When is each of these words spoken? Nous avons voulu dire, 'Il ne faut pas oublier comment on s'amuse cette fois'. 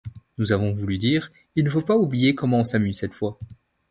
Nous 0.39 0.51
avons 0.51 0.73
voulu 0.73 0.97
dire, 0.97 1.31
'Il 1.55 1.63
ne 1.63 1.69
faut 1.69 1.83
pas 1.83 1.95
oublier 1.95 2.33
comment 2.33 2.61
on 2.61 2.63
s'amuse 2.63 2.97
cette 2.97 3.13
fois'. 3.13 3.37